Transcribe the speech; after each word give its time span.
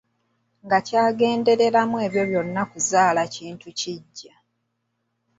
Nga 0.65 0.77
ky'agenderera 0.87 1.81
mu 1.89 1.97
ebyo 2.07 2.23
byonna 2.29 2.63
kuzaala 2.71 3.21
kintu 3.35 3.67
kiggya. 3.79 4.35